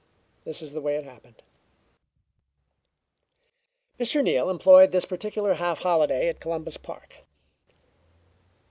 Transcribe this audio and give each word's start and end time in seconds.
This 0.45 0.63
is 0.63 0.73
the 0.73 0.81
way 0.81 0.95
it 0.95 1.03
happened. 1.05 1.43
Mr. 3.99 4.23
Neal 4.23 4.49
employed 4.49 4.91
this 4.91 5.05
particular 5.05 5.53
half 5.53 5.81
holiday 5.81 6.27
at 6.27 6.39
Columbus 6.39 6.77
Park. 6.77 7.17